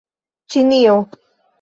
[0.53, 0.97] ĉinio